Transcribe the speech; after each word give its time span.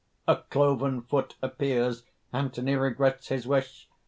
(_A 0.27 0.41
cloven 0.49 1.03
foot 1.03 1.35
appears. 1.43 2.05
Anthony 2.33 2.73
regrets 2.75 3.27
his 3.27 3.45
wish. 3.47 3.87